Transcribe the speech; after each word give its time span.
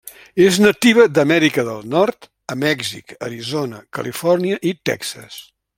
És 0.43 0.55
nativa 0.65 1.05
d'Amèrica 1.17 1.65
del 1.67 1.85
Nord 1.97 2.27
a 2.55 2.59
Mèxic, 2.65 3.15
Arizona, 3.29 3.85
Califòrnia 3.99 4.63
i 4.73 4.79
Texas. 4.91 5.43